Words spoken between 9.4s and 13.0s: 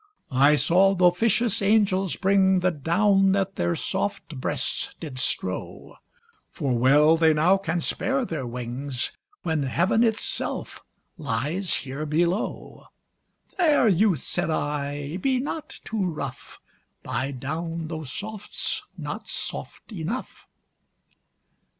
When Heaven itself lies here below.